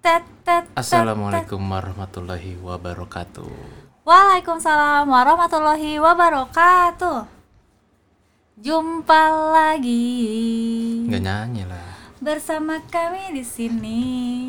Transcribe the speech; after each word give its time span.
Assalamualaikum 0.00 1.60
warahmatullahi 1.60 2.56
wabarakatuh. 2.64 3.52
Waalaikumsalam 4.08 5.04
warahmatullahi 5.04 6.00
wabarakatuh. 6.00 7.28
Jumpa 8.64 9.22
lagi 9.52 11.04
Nggak 11.04 11.20
nyanyi 11.20 11.68
lah. 11.68 11.92
bersama 12.16 12.80
kami 12.88 13.36
di 13.36 13.44
sini. 13.44 14.00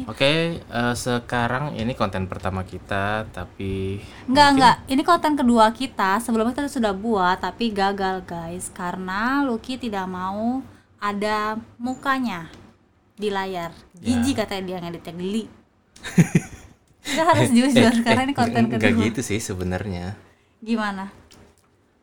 Oke, 0.08 0.64
eh, 0.64 0.94
sekarang 0.96 1.76
ini 1.76 2.00
konten 2.00 2.32
pertama 2.32 2.64
kita, 2.64 3.28
tapi 3.28 4.00
Enggak, 4.32 4.56
mungkin- 4.56 4.56
enggak. 4.56 4.76
Ini 4.88 5.02
konten 5.04 5.34
kedua 5.36 5.66
kita. 5.76 6.24
Sebelumnya 6.24 6.56
kita 6.56 6.72
sudah 6.72 6.96
buat 6.96 7.44
tapi 7.44 7.76
gagal, 7.76 8.24
guys. 8.24 8.72
Karena 8.72 9.44
Lucky 9.44 9.76
tidak 9.76 10.08
mau 10.08 10.64
ada 10.96 11.60
mukanya 11.76 12.48
di 13.22 13.30
layar. 13.30 13.70
Jijik 14.02 14.42
katanya 14.42 14.64
dia 14.66 14.78
ngeditnya 14.82 15.14
geli. 15.14 15.44
Kita 17.06 17.22
harus 17.26 17.50
jujur 17.54 17.94
karena 18.02 18.26
ini 18.26 18.34
konten 18.34 18.66
kedua. 18.70 18.98
gitu 19.06 19.22
sih 19.22 19.38
sebenarnya. 19.38 20.18
Gimana? 20.62 21.14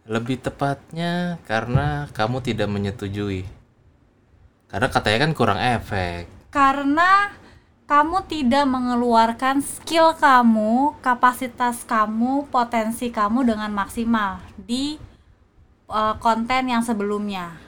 Lebih 0.06 0.38
tepatnya 0.38 1.42
karena 1.46 2.06
kamu 2.14 2.38
tidak 2.42 2.70
menyetujui. 2.70 3.42
Karena 4.70 4.88
katanya 4.90 5.18
kan 5.26 5.32
kurang 5.34 5.58
efek. 5.58 6.26
Karena 6.50 7.34
kamu 7.88 8.26
tidak 8.28 8.68
mengeluarkan 8.68 9.64
skill 9.64 10.12
kamu, 10.18 10.98
kapasitas 11.00 11.86
kamu, 11.88 12.50
potensi 12.52 13.08
kamu 13.08 13.48
dengan 13.48 13.72
maksimal 13.72 14.44
di 14.60 15.00
uh, 15.88 16.14
konten 16.20 16.68
yang 16.68 16.84
sebelumnya. 16.84 17.67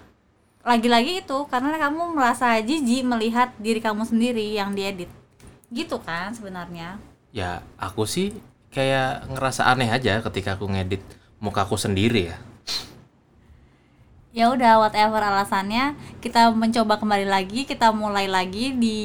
Lagi-lagi 0.60 1.24
itu 1.24 1.38
karena 1.48 1.80
kamu 1.80 2.12
merasa 2.12 2.60
jijik 2.60 3.05
melihat 3.05 3.52
diri 3.56 3.80
kamu 3.80 4.05
sendiri 4.05 4.52
yang 4.52 4.77
diedit. 4.77 5.09
Gitu 5.73 5.96
kan 6.05 6.36
sebenarnya. 6.36 7.00
Ya, 7.33 7.64
aku 7.80 8.05
sih 8.05 8.36
kayak 8.70 9.30
ngerasa 9.33 9.67
aneh 9.67 9.89
aja 9.89 10.20
ketika 10.20 10.55
aku 10.55 10.69
ngedit 10.69 11.00
mukaku 11.41 11.80
sendiri 11.80 12.34
ya. 12.34 12.39
Ya 14.30 14.47
udah 14.55 14.78
whatever 14.78 15.19
alasannya, 15.19 15.98
kita 16.22 16.55
mencoba 16.55 17.02
kembali 17.02 17.27
lagi, 17.27 17.67
kita 17.67 17.91
mulai 17.91 18.30
lagi 18.30 18.70
di 18.78 19.00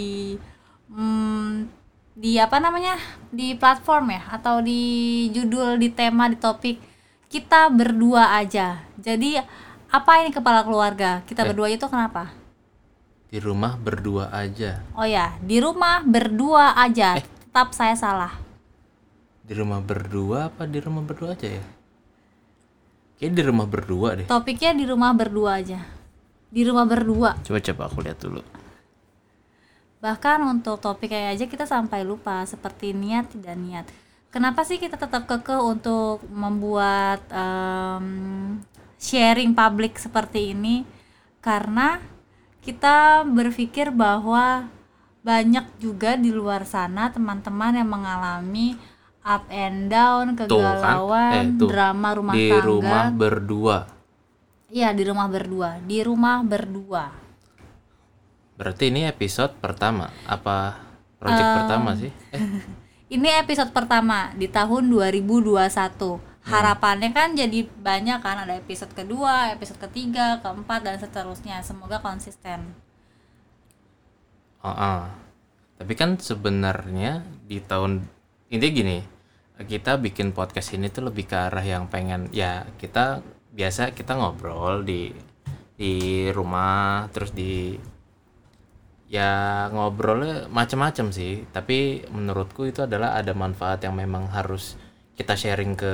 hmm, 0.93 1.65
di 2.13 2.37
apa 2.37 2.61
namanya? 2.61 2.93
di 3.35 3.51
platform 3.59 4.15
ya 4.15 4.23
atau 4.31 4.63
di 4.63 5.27
judul, 5.35 5.75
di 5.75 5.91
tema, 5.91 6.31
di 6.31 6.39
topik 6.39 6.79
kita 7.27 7.67
berdua 7.67 8.39
aja. 8.39 8.79
Jadi 8.95 9.35
apa 9.95 10.11
ini 10.19 10.29
kepala 10.29 10.67
keluarga? 10.67 11.23
Kita 11.23 11.43
Eh. 11.43 11.47
berdua 11.51 11.67
itu 11.71 11.85
kenapa? 11.87 12.35
Di 13.31 13.39
rumah 13.39 13.75
berdua 13.75 14.27
aja. 14.31 14.83
Oh 14.95 15.07
ya, 15.07 15.35
di 15.39 15.59
rumah 15.59 16.03
berdua 16.03 16.75
aja. 16.75 17.19
Tetap 17.19 17.71
saya 17.71 17.95
salah. 17.95 18.35
Di 19.45 19.55
rumah 19.55 19.79
berdua 19.79 20.51
apa 20.51 20.67
di 20.67 20.79
rumah 20.79 20.99
berdua 20.99 21.35
aja 21.35 21.47
ya? 21.47 21.63
Kayaknya 23.15 23.35
di 23.35 23.43
rumah 23.43 23.67
berdua 23.67 24.09
deh. 24.19 24.27
Topiknya 24.27 24.75
di 24.75 24.83
rumah 24.83 25.15
berdua 25.15 25.63
aja. 25.63 25.79
Di 26.51 26.61
rumah 26.63 26.83
berdua. 26.83 27.39
Coba 27.39 27.59
coba 27.63 27.81
aku 27.87 27.99
lihat 28.03 28.19
dulu. 28.19 28.41
Bahkan 30.03 30.39
untuk 30.43 30.77
topik 30.77 31.09
kayak 31.09 31.39
aja 31.39 31.45
kita 31.47 31.63
sampai 31.63 32.03
lupa 32.03 32.43
seperti 32.43 32.91
niat 32.91 33.31
tidak 33.31 33.55
niat. 33.55 33.85
Kenapa 34.29 34.67
sih 34.67 34.75
kita 34.75 34.99
tetap 34.99 35.23
kekeh 35.25 35.57
untuk 35.57 36.19
membuat 36.27 37.23
em, 37.31 38.59
sharing 38.97 39.51
publik 39.51 39.95
seperti 39.95 40.51
ini? 40.51 40.85
Karena 41.39 42.01
kita 42.59 43.21
berpikir 43.23 43.89
bahwa 43.89 44.67
banyak 45.21 45.65
juga 45.77 46.13
di 46.15 46.29
luar 46.29 46.65
sana 46.65 47.09
teman-teman 47.09 47.73
yang 47.75 47.89
mengalami 47.89 48.77
up 49.21 49.45
and 49.49 49.89
down, 49.89 50.37
Tuh 50.37 50.45
kan? 50.45 50.47
kegalauan, 50.77 51.33
Eh, 51.33 51.45
tuh. 51.57 51.69
drama 51.69 52.07
rumah 52.13 52.33
di 52.33 52.45
tangga. 52.47 52.61
rumah 52.63 53.03
berdua. 53.09 53.77
Iya, 54.69 54.93
di 54.93 55.03
rumah 55.03 55.25
berdua. 55.25 55.69
Di 55.81 55.97
rumah 56.01 56.41
berdua. 56.41 57.05
Berarti 58.55 58.87
ini 58.87 59.03
episode 59.03 59.51
pertama 59.57 60.07
apa 60.23 60.77
project 61.17 61.49
pertama 61.55 61.89
sih? 61.95 62.11
Eh, 62.31 62.41
Ini 63.05 63.37
episode 63.37 63.69
pertama 63.69 64.33
di 64.33 64.49
tahun 64.49 64.89
2021. 64.89 66.17
Harapannya 66.45 67.09
kan 67.09 67.33
jadi 67.33 67.65
banyak 67.65 68.21
kan 68.21 68.45
ada 68.45 68.53
episode 68.53 68.93
kedua, 68.93 69.49
episode 69.49 69.81
ketiga, 69.89 70.37
keempat 70.45 70.85
dan 70.85 71.01
seterusnya. 71.01 71.65
Semoga 71.65 71.97
konsisten. 71.99 72.77
oh, 74.61 74.69
oh. 74.69 75.01
Tapi 75.75 75.93
kan 75.97 76.15
sebenarnya 76.21 77.25
di 77.49 77.59
tahun 77.59 78.05
intinya 78.53 78.73
gini, 78.77 78.97
kita 79.63 79.97
bikin 79.97 80.35
podcast 80.35 80.75
ini 80.75 80.91
tuh 80.91 81.07
lebih 81.07 81.31
ke 81.31 81.35
arah 81.35 81.63
yang 81.63 81.87
pengen 81.87 82.27
ya 82.35 82.67
kita 82.75 83.23
biasa 83.55 83.95
kita 83.95 84.19
ngobrol 84.19 84.83
di 84.83 85.15
di 85.79 86.27
rumah 86.35 87.07
terus 87.15 87.31
di 87.31 87.79
ya 89.07 89.63
ngobrolnya 89.71 90.51
macam-macam 90.51 91.15
sih 91.15 91.47
tapi 91.55 92.03
menurutku 92.11 92.67
itu 92.67 92.83
adalah 92.83 93.15
ada 93.15 93.31
manfaat 93.31 93.79
yang 93.87 93.95
memang 93.95 94.27
harus 94.27 94.75
kita 95.15 95.33
sharing 95.35 95.75
ke 95.79 95.93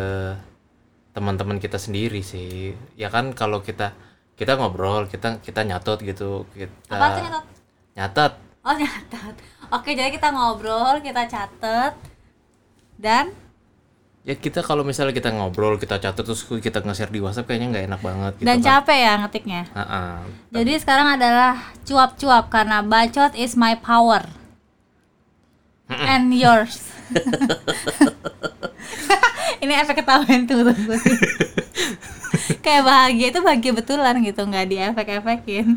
teman-teman 1.14 1.58
kita 1.62 1.78
sendiri 1.78 2.22
sih 2.26 2.74
ya 2.98 3.10
kan 3.14 3.34
kalau 3.38 3.62
kita 3.62 3.94
kita 4.36 4.58
ngobrol 4.58 5.06
kita 5.06 5.38
kita 5.44 5.62
nyatot 5.68 6.02
gitu 6.02 6.50
kita 6.56 6.74
Apa 6.90 7.06
tuh 7.14 7.22
nyatet? 7.26 7.46
nyatet 7.98 8.34
Oh 8.62 8.78
nyatet. 8.78 9.36
Oke 9.74 9.98
jadi 9.98 10.14
kita 10.14 10.30
ngobrol, 10.30 11.02
kita 11.02 11.26
catet 11.26 11.98
dan 13.02 13.34
ya 14.22 14.38
kita 14.38 14.62
kalau 14.62 14.86
misalnya 14.86 15.18
kita 15.18 15.34
ngobrol 15.34 15.82
kita 15.82 15.98
catat 15.98 16.22
terus 16.22 16.46
kita 16.46 16.86
nge-share 16.86 17.10
di 17.10 17.18
WhatsApp 17.18 17.50
kayaknya 17.50 17.68
nggak 17.74 17.86
enak 17.90 18.02
banget 18.06 18.34
gitu 18.38 18.46
dan 18.46 18.58
kan 18.62 18.66
capek 18.70 18.98
ya 19.02 19.14
ngetiknya. 19.26 19.62
Ha-ha. 19.74 20.02
Jadi 20.54 20.74
sekarang 20.78 21.08
adalah 21.18 21.54
cuap-cuap 21.90 22.54
karena 22.54 22.86
bacot 22.86 23.34
is 23.34 23.58
my 23.58 23.74
power. 23.74 24.22
And 25.92 26.32
yours. 26.32 26.88
Ini 29.62 29.74
efek 29.86 30.02
ketahuan 30.02 30.50
tuh 30.50 30.66
tunggu 30.66 30.96
sih. 30.98 31.18
Kayak 32.66 32.84
bahagia 32.86 33.28
itu 33.30 33.40
bahagia 33.46 33.72
betulan 33.78 34.16
gitu, 34.26 34.42
nggak 34.42 34.66
di 34.66 34.78
efek-efekin. 34.82 35.68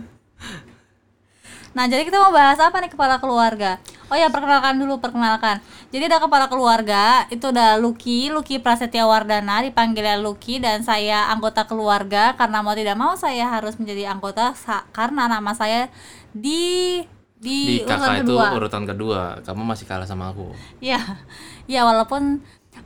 Nah, 1.75 1.91
jadi 1.91 2.06
kita 2.06 2.22
mau 2.22 2.31
bahas 2.31 2.56
apa 2.62 2.78
nih 2.78 2.95
kepala 2.95 3.19
keluarga? 3.19 3.83
Oh 4.06 4.15
ya, 4.15 4.31
perkenalkan 4.31 4.78
dulu, 4.78 5.03
perkenalkan. 5.03 5.59
Jadi 5.91 6.06
ada 6.06 6.22
kepala 6.22 6.47
keluarga, 6.47 7.27
itu 7.34 7.50
udah 7.50 7.83
Lucky, 7.83 8.31
Lucky 8.31 8.62
Prasetya 8.62 9.11
Wardana, 9.11 9.59
dipanggilnya 9.67 10.15
Lucky 10.22 10.62
dan 10.62 10.87
saya 10.87 11.27
anggota 11.34 11.66
keluarga 11.66 12.39
karena 12.39 12.62
mau 12.62 12.78
tidak 12.78 12.95
mau 12.95 13.19
saya 13.19 13.51
harus 13.51 13.75
menjadi 13.75 14.15
anggota 14.15 14.55
karena 14.95 15.27
nama 15.27 15.51
saya 15.51 15.91
di 16.31 17.03
di, 17.45 17.78
di 17.78 17.84
urutan 17.84 18.01
kakak 18.01 18.15
itu 18.25 18.34
kedua. 18.34 18.47
urutan 18.56 18.83
kedua 18.89 19.21
kamu 19.45 19.62
masih 19.69 19.84
kalah 19.84 20.09
sama 20.09 20.33
aku 20.33 20.56
Ya, 20.81 21.21
ya 21.69 21.84
walaupun 21.84 22.41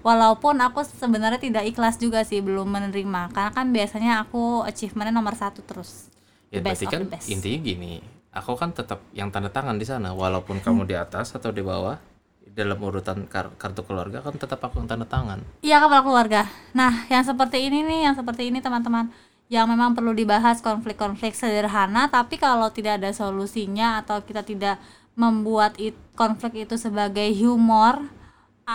walaupun 0.09 0.57
aku 0.57 0.81
sebenarnya 0.81 1.37
tidak 1.37 1.69
ikhlas 1.69 2.01
juga 2.01 2.25
sih 2.25 2.41
belum 2.41 2.65
menerima 2.65 3.29
karena 3.29 3.53
kan 3.53 3.69
biasanya 3.69 4.25
aku 4.25 4.65
achievementnya 4.65 5.13
nomor 5.13 5.37
satu 5.37 5.61
terus. 5.61 6.09
ya 6.49 6.65
best 6.65 6.81
berarti 6.81 6.85
of 6.89 6.93
kan 6.97 7.03
best. 7.13 7.29
intinya 7.29 7.59
gini 7.61 7.93
aku 8.33 8.57
kan 8.57 8.73
tetap 8.73 9.05
yang 9.13 9.29
tanda 9.29 9.53
tangan 9.53 9.77
di 9.77 9.85
sana 9.85 10.17
walaupun 10.17 10.65
kamu 10.65 10.89
di 10.89 10.97
atas 10.97 11.37
atau 11.37 11.53
di 11.53 11.61
bawah 11.61 12.01
dalam 12.49 12.81
urutan 12.81 13.29
kar- 13.29 13.53
kartu 13.55 13.85
keluarga 13.85 14.25
kan 14.25 14.33
tetap 14.33 14.59
aku 14.59 14.81
yang 14.81 14.89
tanda 14.89 15.05
tangan 15.05 15.45
Iya 15.61 15.79
kepala 15.79 16.01
keluarga. 16.01 16.43
Nah, 16.73 17.05
yang 17.07 17.23
seperti 17.23 17.69
ini 17.69 17.85
nih, 17.85 18.01
yang 18.09 18.17
seperti 18.17 18.49
ini 18.49 18.59
teman-teman, 18.59 19.13
yang 19.47 19.69
memang 19.69 19.93
perlu 19.93 20.11
dibahas 20.11 20.59
konflik-konflik 20.59 21.37
sederhana, 21.37 22.09
tapi 22.09 22.35
kalau 22.35 22.73
tidak 22.73 22.99
ada 22.99 23.13
solusinya 23.13 24.01
atau 24.01 24.25
kita 24.25 24.43
tidak 24.43 24.81
membuat 25.15 25.77
it- 25.79 25.95
konflik 26.15 26.65
itu 26.65 26.75
sebagai 26.75 27.29
humor, 27.39 28.09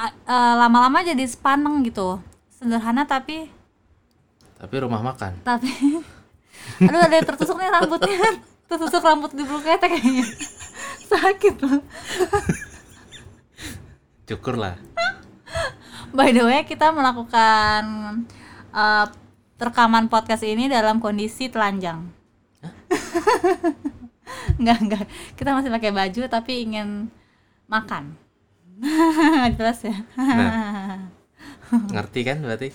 eh, 0.02 0.56
lama-lama 0.58 1.06
jadi 1.06 1.22
sepaneng 1.30 1.86
gitu. 1.86 2.18
Sederhana 2.50 3.06
tapi 3.06 3.50
tapi 4.64 4.80
rumah 4.80 5.04
makan. 5.04 5.44
tapi 5.44 5.68
aduh 6.88 7.02
ada 7.04 7.16
yang 7.20 7.28
tertusuk 7.28 7.60
nih 7.60 7.70
rambutnya. 7.70 8.18
Tertusuk 8.72 9.04
rambut 9.04 9.36
di 9.36 9.44
bulu 9.44 9.60
ketek 9.60 9.92
kayaknya. 9.92 10.24
Sakit 11.12 11.56
loh. 11.62 11.84
Cukur 14.24 14.56
lah. 14.56 14.80
By 16.16 16.32
the 16.32 16.48
way 16.48 16.64
kita 16.64 16.90
melakukan 16.96 17.84
uh, 18.72 19.06
rekaman 19.60 20.08
podcast 20.08 20.48
ini 20.48 20.72
dalam 20.72 21.04
kondisi 21.04 21.52
telanjang. 21.52 22.08
Enggak 24.58 24.80
enggak 24.80 25.06
kita 25.36 25.50
masih 25.52 25.70
pakai 25.70 25.92
baju 25.92 26.22
tapi 26.32 26.64
ingin 26.64 27.12
makan 27.68 28.23
jelas 29.58 29.80
ya. 29.84 29.98
Ngerti 31.94 32.20
kan 32.22 32.38
berarti? 32.44 32.70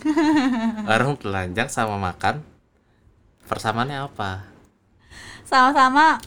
Orang 0.88 1.14
telanjang 1.20 1.68
sama 1.70 2.00
makan 2.00 2.42
persamaannya 3.46 4.04
apa? 4.04 4.44
Sama-sama 5.46 6.20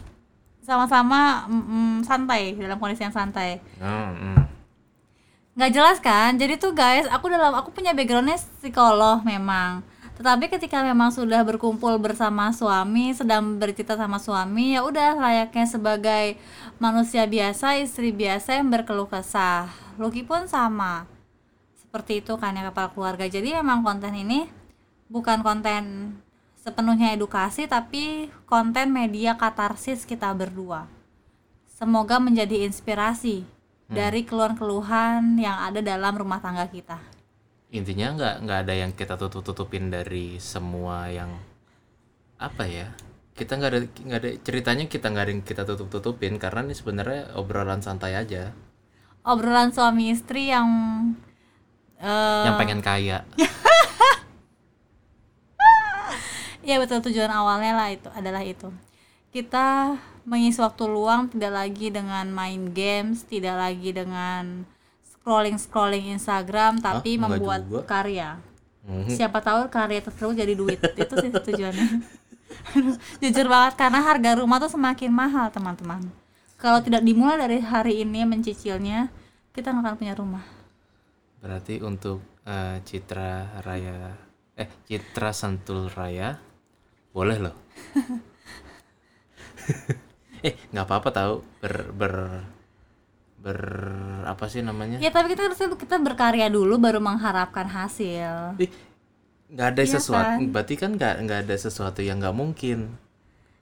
sama-sama 0.61 1.49
mm, 1.49 1.63
mm, 1.65 1.95
santai 2.05 2.55
dalam 2.55 2.77
kondisi 2.77 3.03
yang 3.03 3.13
santai. 3.13 3.59
Hmm, 3.81 4.13
hmm. 4.13 4.41
nggak 5.57 5.71
jelas 5.73 5.97
kan? 5.99 6.37
Jadi 6.39 6.55
tuh 6.55 6.71
guys 6.71 7.09
aku 7.11 7.27
dalam 7.27 7.51
aku 7.51 7.75
punya 7.75 7.91
backgroundnya 7.91 8.39
psikolog 8.61 9.19
memang 9.27 9.83
tetapi 10.21 10.53
ketika 10.53 10.85
memang 10.85 11.09
sudah 11.09 11.41
berkumpul 11.41 11.97
bersama 11.97 12.53
suami 12.53 13.09
sedang 13.09 13.57
bercerita 13.57 13.97
sama 13.97 14.21
suami 14.21 14.77
ya 14.77 14.85
udah 14.85 15.17
layaknya 15.17 15.65
sebagai 15.65 16.37
manusia 16.77 17.25
biasa 17.25 17.81
istri 17.81 18.13
biasa 18.13 18.61
yang 18.61 18.69
berkeluh 18.69 19.09
kesah. 19.09 19.73
Lucky 19.97 20.21
pun 20.21 20.45
sama. 20.45 21.09
Seperti 21.73 22.21
itu 22.21 22.37
kan 22.37 22.53
ya 22.53 22.69
kepala 22.69 22.93
keluarga. 22.93 23.25
Jadi 23.25 23.57
memang 23.57 23.81
konten 23.81 24.13
ini 24.13 24.45
bukan 25.09 25.41
konten 25.41 26.13
sepenuhnya 26.61 27.17
edukasi 27.17 27.65
tapi 27.65 28.29
konten 28.45 28.93
media 28.93 29.33
katarsis 29.41 30.05
kita 30.05 30.29
berdua. 30.37 30.85
Semoga 31.65 32.21
menjadi 32.21 32.61
inspirasi 32.69 33.41
dari 33.89 34.21
keluhan-keluhan 34.21 35.41
yang 35.41 35.65
ada 35.65 35.81
dalam 35.81 36.13
rumah 36.13 36.37
tangga 36.37 36.69
kita 36.69 37.10
intinya 37.71 38.13
nggak 38.19 38.35
nggak 38.43 38.59
ada 38.67 38.73
yang 38.75 38.91
kita 38.91 39.15
tutup 39.15 39.47
tutupin 39.47 39.87
dari 39.87 40.35
semua 40.43 41.07
yang 41.07 41.31
apa 42.35 42.67
ya 42.67 42.91
kita 43.31 43.57
nggak 43.57 43.71
ada 43.71 43.79
nggak 43.87 44.19
ada 44.19 44.29
ceritanya 44.43 44.85
kita 44.91 45.05
nggak 45.07 45.23
ada 45.23 45.31
yang 45.31 45.43
kita 45.47 45.63
tutup 45.63 45.87
tutupin 45.87 46.35
karena 46.35 46.67
ini 46.67 46.75
sebenarnya 46.75 47.33
obrolan 47.39 47.79
santai 47.79 48.13
aja. 48.19 48.51
Obrolan 49.23 49.71
suami 49.71 50.11
istri 50.11 50.51
yang 50.51 50.67
eh, 51.97 52.45
yang 52.45 52.59
pengen 52.59 52.83
kaya. 52.83 53.23
Ya 56.61 56.77
betul 56.77 57.01
tujuan 57.01 57.33
awalnya 57.33 57.73
lah 57.73 57.89
itu 57.89 58.05
adalah 58.13 58.45
itu. 58.45 58.69
Kita 59.33 59.97
mengisi 60.29 60.61
waktu 60.61 60.85
luang 60.85 61.25
tidak 61.33 61.57
lagi 61.57 61.89
dengan 61.89 62.29
main 62.29 62.69
games 62.69 63.25
tidak 63.25 63.57
lagi 63.57 63.89
dengan 63.89 64.69
scrolling 65.21 65.57
scrolling 65.61 66.05
Instagram 66.17 66.81
tapi 66.81 67.15
enggak 67.15 67.37
membuat 67.37 67.61
juga. 67.69 67.85
karya. 67.85 68.29
Hmm. 68.81 69.05
siapa 69.05 69.45
tahu 69.45 69.69
karya 69.69 70.01
tersebut 70.01 70.33
jadi 70.33 70.53
duit. 70.57 70.81
Itu 71.05 71.13
sih 71.21 71.29
tujuannya. 71.29 72.01
Jujur 73.21 73.45
banget 73.45 73.73
karena 73.77 74.01
harga 74.01 74.41
rumah 74.41 74.57
tuh 74.57 74.73
semakin 74.73 75.13
mahal 75.13 75.53
teman-teman. 75.53 76.09
Kalau 76.57 76.81
tidak 76.81 77.05
dimulai 77.05 77.37
dari 77.37 77.61
hari 77.61 78.01
ini 78.01 78.25
mencicilnya 78.25 79.13
kita 79.53 79.69
nggak 79.69 79.85
akan 79.85 79.97
punya 80.01 80.17
rumah. 80.17 80.41
Berarti 81.45 81.77
untuk 81.85 82.25
eh, 82.49 82.81
Citra 82.81 83.61
Raya 83.61 84.17
eh 84.57 84.69
Citra 84.89 85.29
Sentul 85.29 85.85
Raya 85.93 86.41
boleh 87.13 87.37
loh. 87.37 87.55
Eh 90.47 90.57
nggak 90.73 90.85
apa-apa 90.89 91.09
tahu 91.13 91.33
ber 91.61 91.75
ber 91.93 92.13
ber 93.41 93.59
apa 94.23 94.45
sih 94.45 94.61
namanya? 94.61 95.01
Ya 95.01 95.09
tapi 95.09 95.33
kita 95.33 95.49
harus 95.49 95.57
kita 95.57 95.97
berkarya 95.97 96.45
dulu 96.47 96.77
baru 96.77 97.01
mengharapkan 97.01 97.65
hasil. 97.65 98.55
Ih, 98.57 98.69
nggak 99.49 99.67
ada 99.73 99.83
Iya 99.83 99.91
sesuatu 99.91 100.37
kan? 100.37 100.51
berarti 100.53 100.75
kan 100.77 100.91
nggak 100.93 101.15
nggak 101.25 101.39
ada 101.43 101.55
sesuatu 101.57 101.99
yang 101.99 102.21
nggak 102.21 102.37
mungkin. 102.37 102.93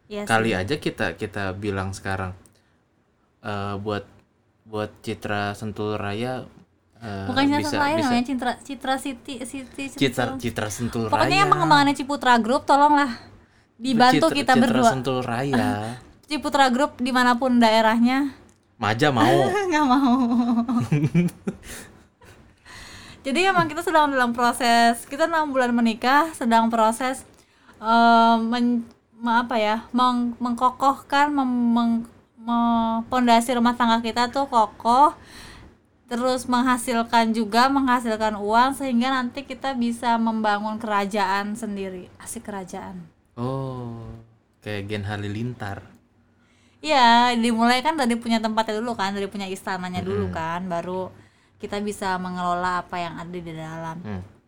Ya 0.05 0.25
kali 0.25 0.51
aja 0.51 0.75
kita 0.75 1.15
kita 1.15 1.53
bilang 1.53 1.93
sekarang 1.93 2.33
eh, 3.41 3.75
buat 3.77 4.03
buat 4.65 4.91
Citra 4.99 5.53
Sentul 5.53 5.95
Raya 5.95 6.45
eh, 6.97 7.25
bukan 7.25 7.43
Citra 7.47 7.59
bisa 7.59 7.75
lain 7.77 7.95
bisa. 7.95 8.05
namanya? 8.05 8.23
Citra 8.25 8.51
Citra 8.59 8.95
City 8.97 9.33
City 9.43 9.83
Citra 9.89 10.35
Citra 10.35 10.67
Sentul 10.67 11.07
pokoknya 11.07 11.37
yang 11.37 11.47
Raya. 11.47 11.53
pengembangannya 11.53 11.95
Ciputra 11.95 12.35
Group 12.37 12.65
tolonglah 12.65 13.11
dibantu 13.75 14.27
Citra- 14.27 14.35
kita 14.35 14.53
Citra 14.53 14.61
berdua. 14.61 14.89
Sentul 14.91 15.17
Raya. 15.21 15.69
Ciputra 16.29 16.69
Group 16.69 16.99
di 16.99 17.09
mana 17.09 17.37
pun 17.37 17.57
daerahnya 17.57 18.33
Maja 18.79 19.11
mau. 19.11 19.51
Nggak 19.69 19.85
mau. 19.85 20.17
Jadi 23.27 23.39
emang 23.43 23.67
kita 23.67 23.83
sedang 23.83 24.15
dalam 24.15 24.31
proses 24.31 25.03
kita 25.03 25.27
enam 25.27 25.51
bulan 25.51 25.75
menikah 25.75 26.31
sedang 26.31 26.71
proses 26.71 27.27
eh, 27.83 28.35
men, 28.39 28.87
me- 29.19 29.37
apa 29.43 29.59
ya 29.59 29.83
meng- 29.91 30.39
mengkokohkan 30.39 31.27
mem- 31.35 31.75
meng- 31.75 32.07
pondasi 33.11 33.53
rumah 33.53 33.77
tangga 33.77 34.01
kita 34.01 34.31
tuh 34.33 34.49
kokoh 34.49 35.13
terus 36.09 36.49
menghasilkan 36.49 37.29
juga 37.35 37.69
menghasilkan 37.69 38.33
uang 38.41 38.73
sehingga 38.73 39.13
nanti 39.13 39.45
kita 39.45 39.77
bisa 39.77 40.17
membangun 40.17 40.81
kerajaan 40.81 41.53
sendiri. 41.53 42.09
Asik 42.17 42.49
kerajaan. 42.49 43.05
Oh 43.37 44.09
kayak 44.63 44.89
Gen 44.89 45.05
Halilintar 45.05 45.85
Iya, 46.79 47.35
dimulai 47.35 47.83
kan 47.83 47.99
dari 47.99 48.15
punya 48.15 48.39
tempatnya 48.39 48.79
dulu 48.79 48.95
kan, 48.95 49.11
dari 49.11 49.27
punya 49.27 49.47
istananya 49.51 49.99
dulu 49.99 50.31
kan, 50.31 50.63
baru 50.63 51.11
kita 51.59 51.83
bisa 51.83 52.15
mengelola 52.15 52.87
apa 52.87 52.95
yang 53.03 53.19
ada 53.19 53.35
di 53.35 53.51
dalam. 53.51 53.99
hmm. 53.99 54.38